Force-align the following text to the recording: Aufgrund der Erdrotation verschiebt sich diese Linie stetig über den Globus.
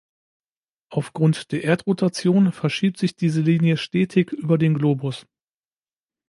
Aufgrund 0.89 1.51
der 1.51 1.63
Erdrotation 1.63 2.51
verschiebt 2.53 2.97
sich 2.97 3.15
diese 3.15 3.41
Linie 3.41 3.77
stetig 3.77 4.31
über 4.33 4.57
den 4.57 4.73
Globus. 4.73 5.27